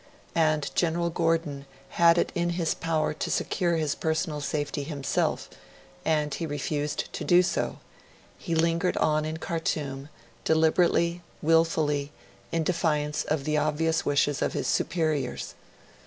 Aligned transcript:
And 0.33 0.73
General 0.75 1.11
Gordon 1.11 1.67
had 1.89 2.17
it 2.17 2.31
in 2.33 2.51
his 2.57 2.73
power 2.73 3.13
to 3.13 3.29
secure 3.29 3.75
his 3.75 3.93
personal 3.93 4.41
safety 4.41 4.81
himself; 4.81 5.47
and 6.03 6.33
he 6.33 6.47
refused 6.47 7.13
to 7.13 7.23
do 7.23 7.43
so; 7.43 7.77
he 8.35 8.55
lingered 8.55 8.97
on 8.97 9.25
in 9.25 9.37
Khartoum, 9.37 10.09
deliberately, 10.43 11.21
wilfully, 11.43 12.11
in 12.51 12.63
defiance 12.63 13.25
of 13.25 13.43
the 13.43 13.57
obvious 13.57 14.03
wishes 14.03 14.41
of 14.41 14.53
his 14.53 14.65
superiors. 14.65 15.53